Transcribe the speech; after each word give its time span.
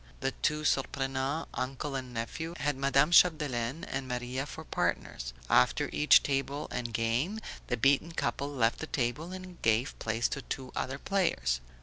The 0.21 0.31
two 0.41 0.63
Surprenants, 0.65 1.45
uncle 1.53 1.93
and 1.93 2.11
nephew, 2.11 2.55
had 2.57 2.75
Madame 2.75 3.11
Chapdelaine 3.11 3.83
and 3.83 4.07
Maria 4.07 4.47
for 4.47 4.63
partners; 4.65 5.31
after 5.47 5.91
each 5.93 6.23
game 6.23 7.39
the 7.67 7.77
beaten 7.77 8.11
couple 8.13 8.49
left 8.51 8.79
the 8.79 8.87
table 8.87 9.31
and 9.31 9.61
gave 9.61 9.99
place 9.99 10.27
to 10.29 10.41
two 10.41 10.71
other 10.75 10.97
players. 10.97 11.61